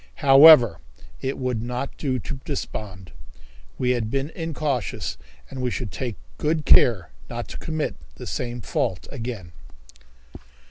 However, 0.25 0.79
it 1.21 1.37
would 1.37 1.61
not 1.61 1.95
do 1.95 2.17
to 2.17 2.39
despond. 2.43 3.11
We 3.77 3.91
had 3.91 4.09
been 4.09 4.31
incautious, 4.31 5.15
and 5.47 5.61
we 5.61 5.69
should 5.69 5.91
take 5.91 6.15
good 6.39 6.65
care 6.65 7.11
not 7.29 7.47
to 7.49 7.57
commit 7.59 7.93
the 8.15 8.25
same 8.25 8.61
fault 8.61 9.07
again. 9.11 9.51